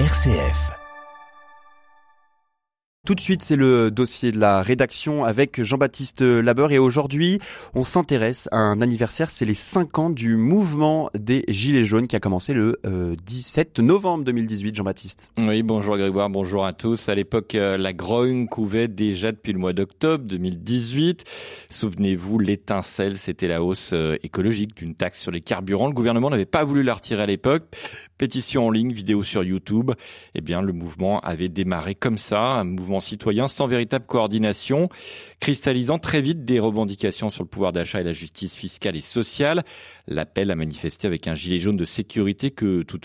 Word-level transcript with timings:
RCF. 0.00 0.72
Tout 3.06 3.14
de 3.14 3.20
suite, 3.20 3.42
c'est 3.42 3.54
le 3.54 3.90
dossier 3.90 4.32
de 4.32 4.38
la 4.40 4.62
rédaction 4.62 5.24
avec 5.24 5.62
Jean-Baptiste 5.62 6.22
Labeur 6.22 6.72
et 6.72 6.78
aujourd'hui, 6.78 7.38
on 7.74 7.84
s'intéresse 7.84 8.48
à 8.50 8.56
un 8.56 8.80
anniversaire, 8.80 9.30
c'est 9.30 9.44
les 9.44 9.54
5 9.54 9.98
ans 9.98 10.08
du 10.10 10.36
mouvement 10.36 11.10
des 11.14 11.44
Gilets 11.48 11.84
jaunes 11.84 12.06
qui 12.06 12.16
a 12.16 12.20
commencé 12.20 12.54
le 12.54 12.80
17 13.22 13.78
euh, 13.78 13.82
novembre 13.82 14.24
2018, 14.24 14.74
Jean-Baptiste. 14.74 15.30
Oui, 15.38 15.62
bonjour 15.62 15.98
Grégoire, 15.98 16.30
bonjour 16.30 16.64
à 16.64 16.72
tous. 16.72 17.10
À 17.10 17.14
l'époque, 17.14 17.54
euh, 17.54 17.76
la 17.76 17.92
grogne 17.92 18.48
couvait 18.48 18.88
déjà 18.88 19.32
depuis 19.32 19.52
le 19.52 19.58
mois 19.58 19.74
d'octobre 19.74 20.24
2018. 20.24 21.24
Souvenez-vous, 21.68 22.38
l'étincelle, 22.38 23.18
c'était 23.18 23.48
la 23.48 23.62
hausse 23.62 23.90
euh, 23.92 24.16
écologique 24.22 24.74
d'une 24.74 24.94
taxe 24.94 25.20
sur 25.20 25.30
les 25.30 25.42
carburants. 25.42 25.88
Le 25.88 25.92
gouvernement 25.94 26.30
n'avait 26.30 26.46
pas 26.46 26.64
voulu 26.64 26.82
la 26.82 26.94
retirer 26.94 27.22
à 27.22 27.26
l'époque. 27.26 27.64
Pétition 28.24 28.68
en 28.68 28.70
ligne, 28.70 28.90
vidéo 28.90 29.22
sur 29.22 29.44
YouTube. 29.44 29.90
Eh 30.34 30.40
bien, 30.40 30.62
le 30.62 30.72
mouvement 30.72 31.20
avait 31.20 31.50
démarré 31.50 31.94
comme 31.94 32.16
ça, 32.16 32.40
un 32.40 32.64
mouvement 32.64 33.00
citoyen 33.00 33.48
sans 33.48 33.66
véritable 33.66 34.06
coordination, 34.06 34.88
cristallisant 35.40 35.98
très 35.98 36.22
vite 36.22 36.46
des 36.46 36.58
revendications 36.58 37.28
sur 37.28 37.42
le 37.42 37.50
pouvoir 37.50 37.72
d'achat 37.72 38.00
et 38.00 38.02
la 38.02 38.14
justice 38.14 38.56
fiscale 38.56 38.96
et 38.96 39.02
sociale. 39.02 39.62
L'appel 40.06 40.50
à 40.50 40.54
manifester 40.54 41.06
avec 41.06 41.28
un 41.28 41.34
gilet 41.34 41.58
jaune 41.58 41.76
de 41.76 41.84
sécurité 41.84 42.50
que 42.50 42.80
tout 42.80 42.98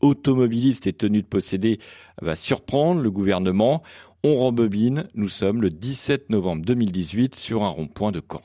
automobiliste 0.00 0.86
est 0.86 0.96
tenu 0.96 1.22
de 1.22 1.26
posséder 1.26 1.80
va 2.20 2.36
surprendre 2.36 3.00
le 3.00 3.10
gouvernement. 3.10 3.82
On 4.22 4.36
rembobine, 4.36 5.08
nous 5.16 5.28
sommes 5.28 5.60
le 5.60 5.70
17 5.70 6.30
novembre 6.30 6.64
2018 6.64 7.34
sur 7.34 7.64
un 7.64 7.68
rond-point 7.68 8.12
de 8.12 8.22
Caen. 8.30 8.42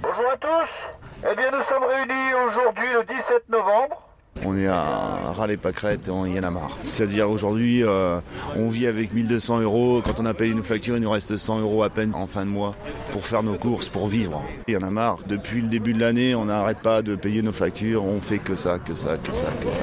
Bonjour 0.00 0.30
à 0.32 0.36
tous. 0.38 1.30
Eh 1.30 1.36
bien, 1.36 1.50
nous 1.50 1.62
sommes 1.64 1.84
réunis 1.84 2.32
aujourd'hui 2.48 2.90
le 2.94 3.04
17 3.04 3.50
novembre 3.50 4.11
on 4.44 4.56
est 4.56 4.66
à 4.66 5.32
râler 5.32 5.56
pâquerette, 5.56 6.10
il 6.26 6.34
y 6.34 6.38
en 6.38 6.42
a 6.42 6.50
marre. 6.50 6.76
C'est-à-dire 6.82 7.30
aujourd'hui, 7.30 7.84
euh, 7.84 8.18
on 8.56 8.68
vit 8.68 8.86
avec 8.86 9.12
1200 9.12 9.60
euros. 9.60 10.02
Quand 10.04 10.20
on 10.20 10.26
a 10.26 10.34
payé 10.34 10.52
une 10.52 10.62
facture, 10.62 10.96
il 10.96 11.02
nous 11.02 11.10
reste 11.10 11.36
100 11.36 11.60
euros 11.60 11.82
à 11.82 11.90
peine 11.90 12.14
en 12.14 12.26
fin 12.26 12.44
de 12.44 12.50
mois 12.50 12.74
pour 13.12 13.26
faire 13.26 13.42
nos 13.42 13.54
courses, 13.54 13.88
pour 13.88 14.08
vivre. 14.08 14.42
Il 14.66 14.74
y 14.74 14.76
en 14.76 14.82
a 14.82 14.90
marre. 14.90 15.18
Depuis 15.26 15.60
le 15.60 15.68
début 15.68 15.92
de 15.92 16.00
l'année, 16.00 16.34
on 16.34 16.46
n'arrête 16.46 16.80
pas 16.80 17.02
de 17.02 17.14
payer 17.14 17.42
nos 17.42 17.52
factures. 17.52 18.04
On 18.04 18.20
fait 18.20 18.38
que 18.38 18.56
ça, 18.56 18.78
que 18.78 18.94
ça, 18.94 19.16
que 19.18 19.32
ça, 19.32 19.48
que 19.60 19.70
ça. 19.70 19.82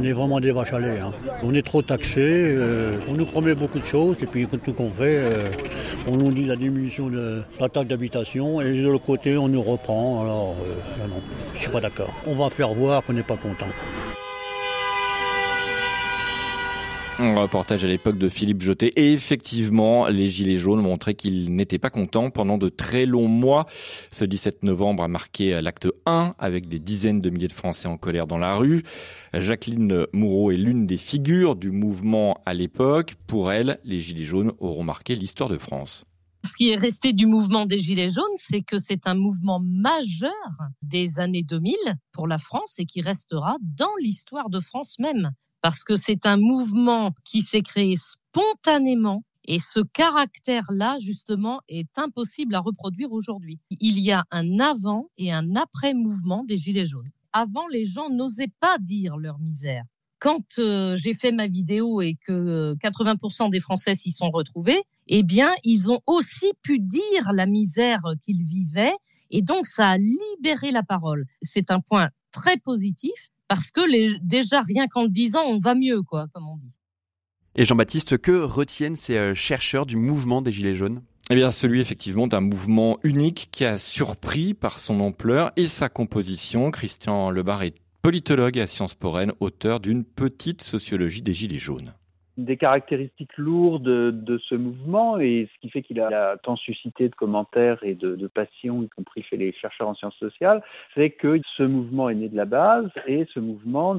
On 0.00 0.02
est 0.02 0.12
vraiment 0.12 0.40
des 0.40 0.50
vaches 0.50 0.72
à 0.72 0.80
lait. 0.80 0.98
Hein. 0.98 1.12
On 1.42 1.52
est 1.52 1.60
trop 1.60 1.82
taxé, 1.82 2.22
euh, 2.22 2.92
on 3.06 3.12
nous 3.12 3.26
promet 3.26 3.54
beaucoup 3.54 3.78
de 3.78 3.84
choses 3.84 4.16
et 4.22 4.26
puis 4.26 4.46
tout 4.46 4.72
qu'on 4.72 4.88
fait, 4.88 5.18
euh, 5.18 5.44
on 6.08 6.16
nous 6.16 6.30
dit 6.30 6.46
la 6.46 6.56
diminution 6.56 7.10
de 7.10 7.42
la 7.60 7.68
taxe 7.68 7.86
d'habitation 7.86 8.62
et 8.62 8.72
de 8.72 8.88
l'autre 8.88 9.04
côté 9.04 9.36
on 9.36 9.48
nous 9.48 9.60
reprend. 9.60 10.22
Alors 10.22 10.56
euh, 10.64 11.06
non, 11.06 11.20
je 11.52 11.58
suis 11.58 11.68
pas 11.68 11.82
d'accord. 11.82 12.14
On 12.26 12.34
va 12.34 12.48
faire 12.48 12.72
voir 12.72 13.04
qu'on 13.04 13.12
n'est 13.12 13.22
pas 13.22 13.36
content. 13.36 13.66
Un 17.22 17.38
reportage 17.38 17.84
à 17.84 17.86
l'époque 17.86 18.16
de 18.16 18.30
Philippe 18.30 18.62
Jotet. 18.62 18.94
Et 18.96 19.12
effectivement, 19.12 20.08
les 20.08 20.30
Gilets 20.30 20.56
jaunes 20.56 20.80
montraient 20.80 21.12
qu'ils 21.12 21.54
n'étaient 21.54 21.78
pas 21.78 21.90
contents 21.90 22.30
pendant 22.30 22.56
de 22.56 22.70
très 22.70 23.04
longs 23.04 23.28
mois. 23.28 23.66
Ce 24.10 24.24
17 24.24 24.62
novembre 24.62 25.02
a 25.02 25.08
marqué 25.08 25.60
l'acte 25.60 25.86
1 26.06 26.34
avec 26.38 26.66
des 26.66 26.78
dizaines 26.78 27.20
de 27.20 27.28
milliers 27.28 27.48
de 27.48 27.52
Français 27.52 27.88
en 27.88 27.98
colère 27.98 28.26
dans 28.26 28.38
la 28.38 28.54
rue. 28.54 28.84
Jacqueline 29.34 30.06
Moureau 30.14 30.50
est 30.50 30.56
l'une 30.56 30.86
des 30.86 30.96
figures 30.96 31.56
du 31.56 31.70
mouvement 31.70 32.40
à 32.46 32.54
l'époque. 32.54 33.16
Pour 33.26 33.52
elle, 33.52 33.80
les 33.84 34.00
Gilets 34.00 34.24
jaunes 34.24 34.52
auront 34.58 34.84
marqué 34.84 35.14
l'histoire 35.14 35.50
de 35.50 35.58
France. 35.58 36.06
Ce 36.42 36.56
qui 36.56 36.70
est 36.70 36.80
resté 36.80 37.12
du 37.12 37.26
mouvement 37.26 37.66
des 37.66 37.78
Gilets 37.78 38.08
jaunes, 38.08 38.24
c'est 38.36 38.62
que 38.62 38.78
c'est 38.78 39.06
un 39.06 39.14
mouvement 39.14 39.60
majeur 39.62 40.30
des 40.80 41.20
années 41.20 41.42
2000 41.42 41.74
pour 42.12 42.26
la 42.26 42.38
France 42.38 42.78
et 42.78 42.86
qui 42.86 43.02
restera 43.02 43.56
dans 43.60 43.94
l'histoire 44.00 44.48
de 44.48 44.58
France 44.58 44.98
même 44.98 45.32
parce 45.62 45.84
que 45.84 45.96
c'est 45.96 46.26
un 46.26 46.36
mouvement 46.36 47.12
qui 47.24 47.40
s'est 47.40 47.62
créé 47.62 47.94
spontanément 47.96 49.24
et 49.44 49.58
ce 49.58 49.80
caractère-là, 49.80 50.98
justement, 51.00 51.60
est 51.68 51.98
impossible 51.98 52.54
à 52.54 52.60
reproduire 52.60 53.12
aujourd'hui. 53.12 53.58
Il 53.70 53.98
y 53.98 54.12
a 54.12 54.24
un 54.30 54.60
avant 54.60 55.08
et 55.18 55.32
un 55.32 55.56
après-mouvement 55.56 56.44
des 56.44 56.58
Gilets 56.58 56.86
jaunes. 56.86 57.10
Avant, 57.32 57.66
les 57.68 57.86
gens 57.86 58.10
n'osaient 58.10 58.52
pas 58.60 58.78
dire 58.78 59.16
leur 59.16 59.38
misère. 59.38 59.84
Quand 60.18 60.58
euh, 60.58 60.96
j'ai 60.96 61.14
fait 61.14 61.32
ma 61.32 61.46
vidéo 61.46 62.02
et 62.02 62.16
que 62.26 62.74
80% 62.76 63.50
des 63.50 63.60
Français 63.60 63.94
s'y 63.94 64.10
sont 64.10 64.30
retrouvés, 64.30 64.82
eh 65.06 65.22
bien, 65.22 65.50
ils 65.64 65.90
ont 65.90 66.00
aussi 66.06 66.52
pu 66.62 66.78
dire 66.78 67.32
la 67.32 67.46
misère 67.46 68.02
qu'ils 68.22 68.44
vivaient 68.44 68.94
et 69.30 69.42
donc 69.42 69.66
ça 69.66 69.88
a 69.88 69.96
libéré 69.96 70.72
la 70.72 70.82
parole. 70.82 71.24
C'est 71.40 71.70
un 71.70 71.80
point 71.80 72.10
très 72.32 72.58
positif 72.58 73.30
parce 73.50 73.72
que 73.72 73.80
les, 73.80 74.16
déjà 74.22 74.60
rien 74.60 74.86
qu'en 74.86 75.02
le 75.02 75.08
disant, 75.08 75.42
on 75.44 75.58
va 75.58 75.74
mieux, 75.74 76.02
quoi, 76.02 76.28
comme 76.32 76.46
on 76.46 76.56
dit. 76.56 76.70
Et 77.56 77.64
Jean-Baptiste, 77.64 78.16
que 78.16 78.30
retiennent 78.30 78.94
ces 78.94 79.16
euh, 79.16 79.34
chercheurs 79.34 79.86
du 79.86 79.96
mouvement 79.96 80.40
des 80.40 80.52
Gilets 80.52 80.76
jaunes? 80.76 81.02
Eh 81.30 81.34
bien, 81.34 81.50
celui 81.50 81.80
effectivement 81.80 82.28
d'un 82.28 82.40
mouvement 82.40 82.98
unique 83.02 83.48
qui 83.50 83.64
a 83.64 83.78
surpris 83.78 84.54
par 84.54 84.78
son 84.78 85.00
ampleur 85.00 85.50
et 85.56 85.66
sa 85.66 85.88
composition. 85.88 86.70
Christian 86.70 87.30
Lebar 87.30 87.64
est 87.64 87.74
politologue 88.02 88.56
à 88.60 88.68
Sciences 88.68 88.94
Po 88.94 89.16
auteur 89.40 89.80
d'une 89.80 90.04
petite 90.04 90.62
sociologie 90.62 91.22
des 91.22 91.34
Gilets 91.34 91.58
jaunes 91.58 91.92
des 92.44 92.56
caractéristiques 92.56 93.36
lourdes 93.36 93.82
de 93.82 94.38
ce 94.38 94.54
mouvement 94.54 95.18
et 95.18 95.48
ce 95.52 95.60
qui 95.60 95.70
fait 95.70 95.82
qu'il 95.82 96.00
a 96.00 96.36
tant 96.42 96.56
suscité 96.56 97.08
de 97.08 97.14
commentaires 97.14 97.78
et 97.82 97.94
de, 97.94 98.16
de 98.16 98.26
passion, 98.26 98.82
y 98.82 98.88
compris 98.88 99.22
chez 99.22 99.36
les 99.36 99.52
chercheurs 99.52 99.88
en 99.88 99.94
sciences 99.94 100.16
sociales, 100.16 100.62
c'est 100.94 101.10
que 101.10 101.40
ce 101.56 101.62
mouvement 101.62 102.08
est 102.08 102.14
né 102.14 102.28
de 102.28 102.36
la 102.36 102.44
base 102.44 102.90
et 103.06 103.26
ce 103.34 103.40
mouvement 103.40 103.98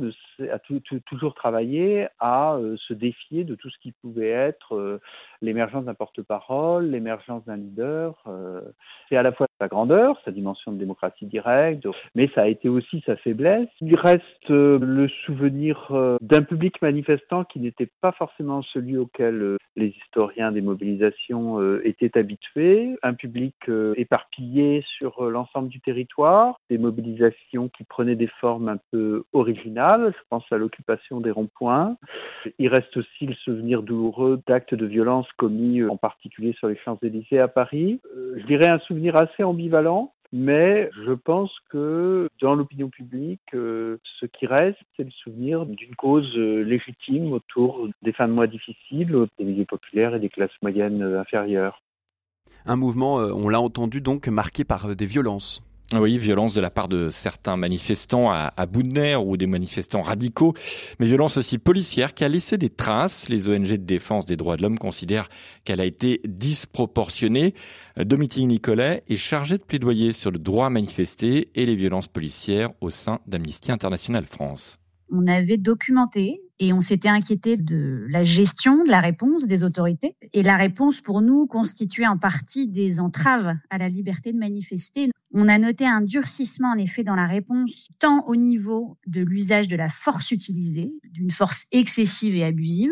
a 0.51 0.59
toujours 1.05 1.33
travaillé 1.35 2.07
à 2.19 2.55
euh, 2.55 2.75
se 2.87 2.93
défier 2.93 3.43
de 3.43 3.55
tout 3.55 3.69
ce 3.69 3.77
qui 3.79 3.91
pouvait 3.91 4.29
être 4.29 4.75
euh, 4.75 5.01
l'émergence 5.41 5.85
d'un 5.85 5.93
porte-parole, 5.93 6.85
l'émergence 6.85 7.43
d'un 7.45 7.57
leader. 7.57 8.15
Euh, 8.27 8.61
c'est 9.09 9.17
à 9.17 9.23
la 9.23 9.31
fois 9.31 9.47
sa 9.59 9.67
grandeur, 9.67 10.19
sa 10.25 10.31
dimension 10.31 10.71
de 10.71 10.77
démocratie 10.77 11.25
directe, 11.25 11.87
mais 12.15 12.29
ça 12.33 12.43
a 12.43 12.47
été 12.47 12.69
aussi 12.69 13.03
sa 13.05 13.15
faiblesse. 13.15 13.69
Il 13.79 13.95
reste 13.95 14.49
le 14.49 15.07
souvenir 15.25 15.91
d'un 16.21 16.43
public 16.43 16.81
manifestant 16.81 17.43
qui 17.43 17.59
n'était 17.59 17.89
pas 18.01 18.11
forcément 18.11 18.61
celui 18.61 18.97
auquel 18.97 19.41
euh, 19.41 19.57
les 19.75 19.93
historiens 20.05 20.51
des 20.51 20.61
mobilisations 20.61 21.61
euh, 21.61 21.81
étaient 21.87 22.17
habitués, 22.17 22.97
un 23.03 23.13
public 23.13 23.55
euh, 23.69 23.93
éparpillé 23.95 24.83
sur 24.97 25.29
l'ensemble 25.29 25.69
du 25.69 25.79
territoire, 25.79 26.59
des 26.69 26.77
mobilisations 26.77 27.69
qui 27.69 27.83
prenaient 27.85 28.15
des 28.15 28.27
formes 28.27 28.67
un 28.67 28.77
peu 28.91 29.23
originales, 29.33 30.13
je 30.15 30.23
pense 30.29 30.43
à 30.51 30.57
l'occupation 30.57 31.21
des 31.21 31.31
ronds-points. 31.31 31.95
Il 32.59 32.67
reste 32.67 32.95
aussi 32.97 33.25
le 33.25 33.33
souvenir 33.35 33.81
douloureux 33.81 34.41
d'actes 34.47 34.75
de 34.75 34.85
violence 34.85 35.27
commis 35.37 35.83
en 35.83 35.97
particulier 35.97 36.53
sur 36.53 36.67
les 36.67 36.77
Champs-Élysées 36.77 37.39
à 37.39 37.47
Paris. 37.47 37.99
Je 38.35 38.45
dirais 38.45 38.67
un 38.67 38.79
souvenir 38.79 39.15
assez 39.15 39.43
ambivalent 39.43 40.13
mais 40.33 40.89
je 41.05 41.11
pense 41.11 41.51
que 41.69 42.29
dans 42.41 42.55
l'opinion 42.55 42.89
publique, 42.89 43.41
euh, 43.53 43.97
ce 44.19 44.25
qui 44.25 44.45
reste, 44.45 44.79
c'est 44.95 45.03
le 45.03 45.11
souvenir 45.11 45.65
d'une 45.65 45.95
cause 45.95 46.31
euh, 46.37 46.63
légitime 46.63 47.33
autour 47.33 47.89
des 48.01 48.13
fins 48.13 48.29
de 48.29 48.33
mois 48.33 48.47
difficiles, 48.47 49.27
des 49.37 49.43
milieux 49.43 49.65
populaires 49.65 50.15
et 50.15 50.19
des 50.19 50.29
classes 50.29 50.51
moyennes 50.61 51.01
euh, 51.01 51.19
inférieures. 51.19 51.81
Un 52.65 52.75
mouvement, 52.75 53.15
on 53.15 53.49
l'a 53.49 53.59
entendu 53.59 54.01
donc, 54.01 54.27
marqué 54.27 54.63
par 54.63 54.95
des 54.95 55.05
violences. 55.07 55.63
Oui, 55.93 56.17
violence 56.17 56.53
de 56.53 56.61
la 56.61 56.69
part 56.69 56.87
de 56.87 57.09
certains 57.09 57.57
manifestants 57.57 58.31
à, 58.31 58.53
à 58.55 58.65
bout 58.65 58.81
ou 59.25 59.37
des 59.37 59.47
manifestants 59.47 60.01
radicaux, 60.01 60.53
mais 60.99 61.05
violence 61.05 61.35
aussi 61.35 61.57
policière 61.57 62.13
qui 62.13 62.23
a 62.23 62.29
laissé 62.29 62.57
des 62.57 62.69
traces. 62.69 63.27
Les 63.27 63.49
ONG 63.49 63.67
de 63.67 63.75
défense 63.75 64.25
des 64.25 64.37
droits 64.37 64.55
de 64.55 64.61
l'homme 64.61 64.79
considèrent 64.79 65.27
qu'elle 65.65 65.81
a 65.81 65.85
été 65.85 66.21
disproportionnée. 66.25 67.53
Dominique 67.97 68.37
Nicolet 68.37 69.03
est 69.09 69.17
chargé 69.17 69.57
de 69.57 69.63
plaidoyer 69.63 70.13
sur 70.13 70.31
le 70.31 70.39
droit 70.39 70.67
à 70.67 70.69
manifester 70.69 71.49
et 71.55 71.65
les 71.65 71.75
violences 71.75 72.07
policières 72.07 72.71
au 72.79 72.89
sein 72.89 73.19
d'Amnesty 73.27 73.71
International 73.71 74.25
France. 74.25 74.79
On 75.11 75.27
avait 75.27 75.57
documenté 75.57 76.41
et 76.61 76.73
on 76.73 76.79
s'était 76.79 77.09
inquiété 77.09 77.57
de 77.57 78.05
la 78.07 78.23
gestion 78.23 78.83
de 78.83 78.89
la 78.89 79.01
réponse 79.01 79.47
des 79.47 79.63
autorités. 79.63 80.15
Et 80.31 80.43
la 80.43 80.57
réponse 80.57 81.01
pour 81.01 81.21
nous 81.21 81.47
constituait 81.47 82.05
en 82.05 82.19
partie 82.19 82.67
des 82.67 82.99
entraves 82.99 83.55
à 83.71 83.79
la 83.79 83.89
liberté 83.89 84.31
de 84.31 84.37
manifester. 84.37 85.09
On 85.33 85.47
a 85.47 85.57
noté 85.57 85.87
un 85.87 86.01
durcissement 86.01 86.69
en 86.69 86.77
effet 86.77 87.03
dans 87.03 87.15
la 87.15 87.25
réponse, 87.25 87.89
tant 87.99 88.23
au 88.27 88.35
niveau 88.35 88.99
de 89.07 89.21
l'usage 89.21 89.69
de 89.69 89.75
la 89.75 89.89
force 89.89 90.29
utilisée, 90.29 90.91
d'une 91.03 91.31
force 91.31 91.65
excessive 91.71 92.35
et 92.35 92.43
abusive, 92.43 92.91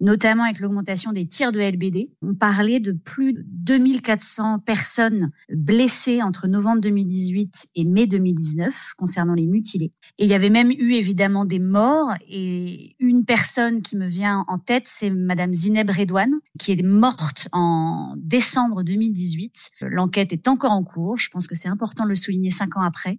notamment 0.00 0.44
avec 0.44 0.60
l'augmentation 0.60 1.12
des 1.12 1.26
tirs 1.26 1.52
de 1.52 1.60
LBD. 1.60 2.10
On 2.22 2.34
parlait 2.34 2.80
de 2.80 2.92
plus 2.92 3.32
de 3.32 3.42
2400 3.46 4.60
personnes 4.60 5.30
blessées 5.52 6.22
entre 6.22 6.48
novembre 6.48 6.80
2018 6.80 7.68
et 7.76 7.84
mai 7.84 8.06
2019 8.06 8.94
concernant 8.96 9.34
les 9.34 9.46
mutilés. 9.46 9.92
Et 10.18 10.24
il 10.24 10.28
y 10.28 10.34
avait 10.34 10.50
même 10.50 10.70
eu 10.70 10.94
évidemment 10.94 11.44
des 11.44 11.58
morts 11.58 12.14
et 12.28 12.96
une 12.98 13.24
personne 13.24 13.82
qui 13.82 13.96
me 13.96 14.06
vient 14.06 14.44
en 14.48 14.58
tête, 14.58 14.84
c'est 14.86 15.10
Madame 15.10 15.54
Zineb 15.54 15.90
Redouane, 15.90 16.40
qui 16.58 16.72
est 16.72 16.82
morte 16.82 17.48
en 17.52 18.14
décembre 18.16 18.82
2018. 18.82 19.70
L'enquête 19.82 20.32
est 20.32 20.48
encore 20.48 20.72
en 20.72 20.82
cours. 20.82 21.18
Je 21.18 21.30
pense 21.30 21.46
que 21.46 21.54
c'est 21.54 21.68
important 21.68 22.04
de 22.04 22.08
le 22.08 22.16
souligner 22.16 22.50
cinq 22.50 22.76
ans 22.76 22.82
après. 22.82 23.18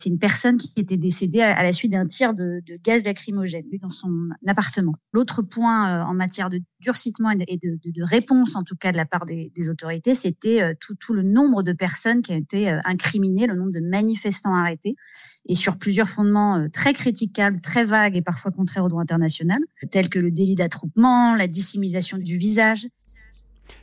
C'est 0.00 0.08
une 0.08 0.18
personne 0.18 0.56
qui 0.56 0.72
était 0.76 0.96
décédée 0.96 1.42
à 1.42 1.62
la 1.62 1.74
suite 1.74 1.92
d'un 1.92 2.06
tir 2.06 2.32
de, 2.32 2.62
gaz 2.82 3.04
lacrymogène 3.04 3.66
dans 3.82 3.90
son 3.90 4.30
appartement. 4.46 4.94
L'autre 5.12 5.42
point 5.42 5.90
euh, 5.90 6.02
en 6.04 6.14
matière 6.14 6.48
de 6.48 6.60
durcissement 6.80 7.30
et 7.30 7.36
de, 7.36 7.78
de, 7.84 7.90
de, 7.90 8.02
réponse, 8.02 8.56
en 8.56 8.64
tout 8.64 8.76
cas 8.76 8.92
de 8.92 8.96
la 8.96 9.04
part 9.04 9.26
des, 9.26 9.52
des 9.54 9.68
autorités, 9.68 10.14
c'était 10.14 10.62
euh, 10.62 10.72
tout, 10.80 10.94
tout, 10.94 11.12
le 11.12 11.22
nombre 11.22 11.62
de 11.62 11.72
personnes 11.72 12.22
qui 12.22 12.32
ont 12.32 12.38
été 12.38 12.70
euh, 12.70 12.78
incriminées, 12.84 13.46
le 13.46 13.56
nombre 13.56 13.72
de 13.72 13.86
manifestants 13.86 14.54
arrêtés, 14.54 14.96
et 15.46 15.54
sur 15.54 15.76
plusieurs 15.76 16.08
fondements 16.08 16.66
très 16.72 16.94
critiquables, 16.94 17.60
très 17.60 17.84
vagues 17.84 18.16
et 18.16 18.22
parfois 18.22 18.50
contraires 18.52 18.84
au 18.84 18.88
droit 18.88 19.02
international, 19.02 19.58
tels 19.90 20.08
que 20.08 20.18
le 20.18 20.30
délit 20.30 20.54
d'attroupement, 20.54 21.34
la 21.34 21.46
dissimulation 21.46 22.18
du 22.18 22.36
visage, 22.36 22.86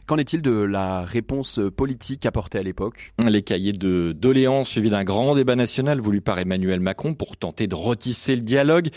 Qu'en 0.06 0.18
est-il 0.18 0.42
de 0.42 0.52
la 0.52 1.04
réponse 1.04 1.60
politique 1.76 2.26
apportée 2.26 2.60
à 2.60 2.64
l'époque? 2.64 3.14
Les 3.28 3.42
cahiers 3.42 3.74
de 3.74 4.14
doléances 4.14 4.70
suivis 4.70 4.90
d'un 4.90 5.04
grand 5.04 5.36
débat 5.36 5.56
national 5.56 6.00
voulu 6.00 6.22
par 6.22 6.40
Emmanuel 6.40 6.80
Macron 6.80 7.14
pour 7.14 7.38
tenter 7.38 7.68
de 7.68 7.76
retisser 7.76 8.36
le 8.36 8.42
dialogue. 8.42 8.90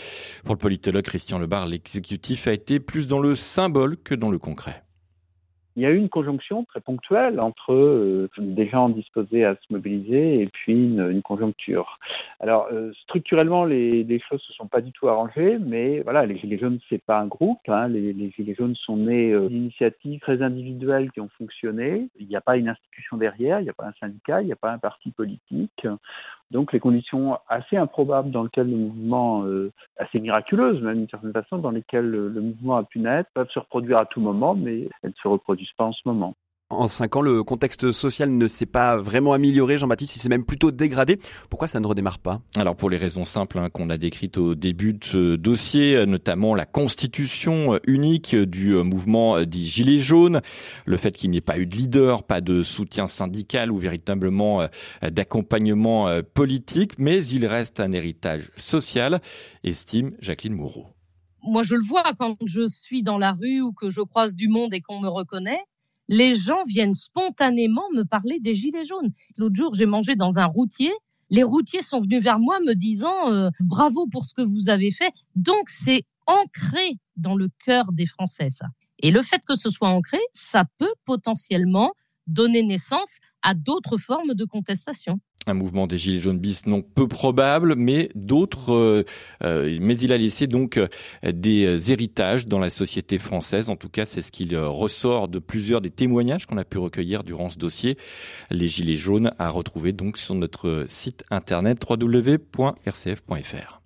Pour 0.45 0.55
le 0.55 0.59
politologue 0.59 1.03
Christian 1.03 1.39
Lebar, 1.39 1.65
l'exécutif 1.65 2.47
a 2.47 2.53
été 2.53 2.79
plus 2.79 3.07
dans 3.07 3.19
le 3.19 3.35
symbole 3.35 3.97
que 3.97 4.15
dans 4.15 4.31
le 4.31 4.39
concret. 4.39 4.83
Il 5.75 5.83
y 5.83 5.85
a 5.85 5.89
eu 5.89 5.97
une 5.97 6.09
conjonction 6.09 6.65
très 6.65 6.81
ponctuelle 6.81 7.39
entre 7.41 7.73
euh, 7.73 8.29
des 8.37 8.67
gens 8.67 8.89
disposés 8.89 9.45
à 9.45 9.55
se 9.55 9.71
mobiliser 9.71 10.41
et 10.41 10.47
puis 10.47 10.73
une, 10.73 11.09
une 11.09 11.21
conjoncture. 11.21 11.97
Alors 12.39 12.67
euh, 12.71 12.91
structurellement, 13.03 13.63
les, 13.63 14.03
les, 14.03 14.19
choses 14.19 14.41
se 14.41 14.53
sont 14.53 14.67
pas 14.67 14.81
du 14.81 14.91
tout 14.91 15.07
arrangées, 15.07 15.57
mais 15.59 16.01
voilà, 16.01 16.25
les 16.25 16.37
Gilets 16.37 16.57
jaunes 16.57 16.79
c'est 16.89 17.03
pas 17.03 17.19
un 17.19 17.27
groupe. 17.27 17.61
Hein. 17.67 17.87
Les, 17.87 18.13
les, 18.13 18.31
Gilets 18.31 18.55
jaunes 18.55 18.75
sont 18.75 18.97
nés 18.97 19.31
euh, 19.31 19.47
d'initiatives 19.47 20.19
très 20.19 20.41
individuelles 20.41 21.11
qui 21.11 21.21
ont 21.21 21.29
fonctionné. 21.37 22.09
Il 22.19 22.27
n'y 22.27 22.35
a 22.35 22.41
pas 22.41 22.57
une 22.57 22.67
institution 22.67 23.17
derrière, 23.17 23.59
il 23.59 23.63
n'y 23.63 23.69
a 23.69 23.73
pas 23.73 23.87
un 23.87 23.93
syndicat, 23.99 24.41
il 24.41 24.47
n'y 24.47 24.53
a 24.53 24.57
pas 24.57 24.71
un 24.71 24.79
parti 24.79 25.11
politique. 25.11 25.87
Donc 26.51 26.73
les 26.73 26.79
conditions 26.79 27.37
assez 27.47 27.77
improbables 27.77 28.29
dans 28.29 28.43
lesquelles 28.43 28.69
le 28.69 28.77
mouvement, 28.77 29.45
euh, 29.45 29.71
assez 29.97 30.19
miraculeuses 30.19 30.81
même 30.81 30.97
d'une 30.97 31.09
certaine 31.09 31.33
façon, 31.33 31.57
dans 31.57 31.71
lesquelles 31.71 32.09
le, 32.09 32.27
le 32.27 32.41
mouvement 32.41 32.77
a 32.77 32.83
pu 32.83 32.99
naître, 32.99 33.29
peuvent 33.33 33.49
se 33.49 33.59
reproduire 33.59 33.97
à 33.97 34.05
tout 34.05 34.19
moment, 34.19 34.53
mais 34.53 34.89
elles 35.01 35.11
ne 35.11 35.21
se 35.21 35.27
reproduisent 35.27 35.73
pas 35.77 35.85
en 35.85 35.93
ce 35.93 36.01
moment. 36.05 36.35
En 36.71 36.87
cinq 36.87 37.17
ans, 37.17 37.21
le 37.21 37.43
contexte 37.43 37.91
social 37.91 38.31
ne 38.31 38.47
s'est 38.47 38.65
pas 38.65 38.95
vraiment 38.95 39.33
amélioré, 39.33 39.77
Jean-Baptiste, 39.77 40.15
il 40.15 40.19
s'est 40.19 40.29
même 40.29 40.45
plutôt 40.45 40.71
dégradé. 40.71 41.19
Pourquoi 41.49 41.67
ça 41.67 41.81
ne 41.81 41.85
redémarre 41.85 42.19
pas? 42.19 42.39
Alors 42.55 42.77
pour 42.77 42.89
les 42.89 42.95
raisons 42.95 43.25
simples 43.25 43.59
hein, 43.59 43.69
qu'on 43.69 43.89
a 43.89 43.97
décrites 43.97 44.37
au 44.37 44.55
début 44.55 44.93
de 44.93 45.03
ce 45.03 45.35
dossier, 45.35 46.05
notamment 46.05 46.55
la 46.55 46.65
constitution 46.65 47.77
unique 47.85 48.35
du 48.35 48.73
mouvement 48.75 49.43
dit 49.43 49.67
Gilets 49.67 49.99
jaunes, 49.99 50.41
le 50.85 50.97
fait 50.97 51.11
qu'il 51.11 51.29
n'y 51.31 51.37
ait 51.37 51.41
pas 51.41 51.59
eu 51.59 51.65
de 51.65 51.75
leader, 51.75 52.23
pas 52.23 52.39
de 52.39 52.63
soutien 52.63 53.05
syndical 53.05 53.69
ou 53.69 53.77
véritablement 53.77 54.65
d'accompagnement 55.01 56.21
politique, 56.33 56.93
mais 56.97 57.25
il 57.25 57.45
reste 57.47 57.81
un 57.81 57.91
héritage 57.91 58.49
social, 58.55 59.21
estime 59.65 60.13
Jacqueline 60.19 60.55
Moreau. 60.55 60.87
Moi, 61.43 61.63
je 61.63 61.75
le 61.75 61.83
vois 61.83 62.13
quand 62.17 62.37
je 62.45 62.67
suis 62.67 63.03
dans 63.03 63.17
la 63.17 63.33
rue 63.33 63.61
ou 63.61 63.73
que 63.73 63.89
je 63.89 64.01
croise 64.01 64.35
du 64.35 64.47
monde 64.47 64.73
et 64.73 64.79
qu'on 64.79 65.01
me 65.01 65.09
reconnaît 65.09 65.59
les 66.11 66.35
gens 66.35 66.63
viennent 66.67 66.93
spontanément 66.93 67.89
me 67.93 68.03
parler 68.03 68.39
des 68.39 68.53
gilets 68.53 68.83
jaunes. 68.83 69.11
L'autre 69.37 69.55
jour, 69.55 69.73
j'ai 69.73 69.85
mangé 69.85 70.15
dans 70.15 70.37
un 70.37 70.45
routier. 70.45 70.91
Les 71.29 71.41
routiers 71.41 71.81
sont 71.81 72.01
venus 72.01 72.21
vers 72.21 72.37
moi 72.37 72.59
me 72.59 72.73
disant 72.73 73.31
euh, 73.31 73.49
bravo 73.61 74.05
pour 74.11 74.25
ce 74.25 74.33
que 74.33 74.41
vous 74.41 74.69
avez 74.69 74.91
fait. 74.91 75.13
Donc 75.35 75.63
c'est 75.69 76.03
ancré 76.27 76.97
dans 77.15 77.35
le 77.35 77.49
cœur 77.65 77.93
des 77.93 78.05
Français 78.05 78.49
ça. 78.49 78.67
Et 78.99 79.09
le 79.09 79.21
fait 79.21 79.41
que 79.47 79.55
ce 79.55 79.71
soit 79.71 79.87
ancré, 79.87 80.19
ça 80.33 80.65
peut 80.77 80.93
potentiellement 81.05 81.93
donner 82.27 82.61
naissance 82.61 83.19
à 83.41 83.53
d'autres 83.53 83.97
formes 83.97 84.33
de 84.33 84.43
contestation. 84.45 85.19
Un 85.47 85.55
mouvement 85.55 85.87
des 85.87 85.97
Gilets 85.97 86.19
jaunes 86.19 86.37
bis 86.37 86.67
non 86.67 86.83
peu 86.83 87.07
probable, 87.07 87.75
mais 87.75 88.09
d'autres. 88.13 88.73
Euh, 88.73 89.05
euh, 89.43 89.77
mais 89.81 89.97
il 89.97 90.13
a 90.13 90.17
laissé 90.17 90.45
donc 90.45 90.77
euh, 90.77 90.87
des 91.23 91.91
héritages 91.91 92.45
dans 92.45 92.59
la 92.59 92.69
société 92.69 93.17
française. 93.17 93.69
En 93.69 93.75
tout 93.75 93.89
cas, 93.89 94.05
c'est 94.05 94.21
ce 94.21 94.31
qu'il 94.31 94.55
ressort 94.55 95.27
de 95.27 95.39
plusieurs 95.39 95.81
des 95.81 95.89
témoignages 95.89 96.45
qu'on 96.45 96.57
a 96.57 96.65
pu 96.65 96.77
recueillir 96.77 97.23
durant 97.23 97.49
ce 97.49 97.57
dossier. 97.57 97.97
Les 98.51 98.67
Gilets 98.67 98.97
jaunes 98.97 99.31
à 99.39 99.49
retrouver 99.49 99.93
donc 99.93 100.17
sur 100.17 100.35
notre 100.35 100.85
site 100.89 101.23
internet 101.31 101.83
www.rcf.fr. 101.89 103.80